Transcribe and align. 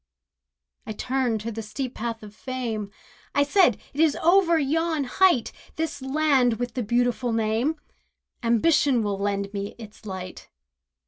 I 0.87 0.93
turned 0.93 1.41
to 1.41 1.51
the 1.51 1.61
steep 1.61 1.93
path 1.93 2.23
of 2.23 2.33
fame, 2.33 2.89
I 3.35 3.43
said, 3.43 3.79
"It 3.93 3.99
is 3.99 4.15
over 4.15 4.57
yon 4.57 5.03
height— 5.03 5.51
This 5.75 6.01
land 6.01 6.53
with 6.55 6.73
the 6.73 6.81
beautiful 6.81 7.31
name— 7.31 7.75
Ambition 8.41 9.03
will 9.03 9.19
lend 9.19 9.53
me 9.53 9.75
its 9.77 10.03
light." 10.07 10.49